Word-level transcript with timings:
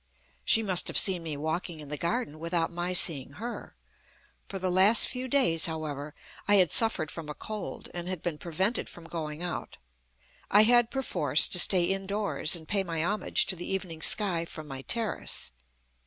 She 0.43 0.63
must 0.63 0.87
have 0.87 0.97
seen 0.97 1.21
me 1.21 1.37
walking 1.37 1.79
in 1.79 1.89
the 1.89 1.95
garden 1.95 2.39
without 2.39 2.71
my 2.71 2.91
seeing 2.91 3.33
her. 3.33 3.75
For 4.49 4.57
the 4.57 4.71
last 4.71 5.07
few 5.07 5.29
clays, 5.29 5.67
however, 5.67 6.15
I 6.47 6.55
had 6.55 6.71
suffered 6.71 7.11
from 7.11 7.29
a 7.29 7.35
cold, 7.35 7.87
and 7.93 8.07
had 8.07 8.23
been 8.23 8.39
prevented 8.39 8.89
from 8.89 9.03
going 9.05 9.43
out. 9.43 9.77
I 10.49 10.63
had, 10.63 10.89
perforce, 10.89 11.47
to 11.49 11.59
stay 11.59 11.83
indoors 11.83 12.55
and 12.55 12.67
pay 12.67 12.81
my 12.83 13.03
homage 13.05 13.45
to 13.45 13.55
the 13.55 13.71
evening 13.71 14.01
sky 14.01 14.43
from 14.43 14.67
my 14.67 14.81
terrace. 14.81 15.51